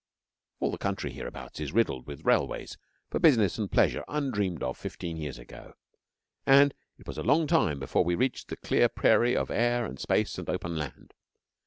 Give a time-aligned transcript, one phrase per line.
[0.59, 2.75] All the country hereabouts is riddled with railways
[3.11, 5.75] for business and pleasure undreamed of fifteen years ago,
[6.43, 9.99] and it was a long time before we reached the clear prairie of air and
[9.99, 11.13] space and open land.